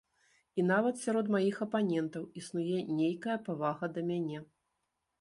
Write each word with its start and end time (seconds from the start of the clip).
І 0.61 0.63
нават 0.71 0.95
сярод 1.01 1.29
маіх 1.35 1.61
апанентаў 1.67 2.27
існуе 2.43 2.83
нейкая 3.05 3.39
павага 3.47 3.95
да 3.95 4.09
мяне. 4.13 4.39